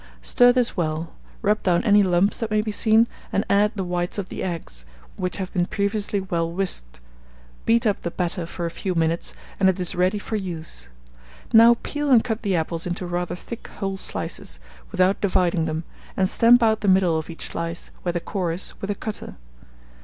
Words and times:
Stir 0.23 0.51
this 0.51 0.75
well, 0.75 1.13
rub 1.43 1.61
down 1.61 1.83
any 1.83 2.01
lumps 2.01 2.39
that 2.39 2.49
may 2.49 2.63
be 2.63 2.71
seen, 2.71 3.07
and 3.31 3.45
add 3.51 3.73
the 3.75 3.83
whites 3.83 4.17
of 4.17 4.29
the 4.29 4.41
eggs, 4.41 4.83
which 5.15 5.37
have 5.37 5.53
been 5.53 5.67
previously 5.67 6.19
well 6.19 6.51
whisked; 6.51 6.99
beat 7.67 7.85
up 7.85 8.01
the 8.01 8.09
batter 8.09 8.47
for 8.47 8.65
a 8.65 8.71
few 8.71 8.95
minutes, 8.95 9.35
and 9.59 9.69
it 9.69 9.79
is 9.79 9.93
ready 9.93 10.17
for 10.17 10.37
use. 10.37 10.87
Now 11.53 11.77
peel 11.83 12.09
and 12.09 12.23
cut 12.23 12.41
the 12.41 12.55
apples 12.55 12.87
into 12.87 13.05
rather 13.05 13.35
thick 13.35 13.67
whole 13.67 13.95
slices, 13.97 14.59
without 14.89 15.21
dividing 15.21 15.65
them, 15.65 15.83
and 16.17 16.27
stamp 16.27 16.63
out 16.63 16.81
the 16.81 16.87
middle 16.87 17.19
of 17.19 17.29
each 17.29 17.49
slice, 17.51 17.91
where 18.01 18.11
the 18.13 18.19
core 18.19 18.51
is, 18.53 18.73
with 18.81 18.89
a 18.89 18.95
cutter. 18.95 19.35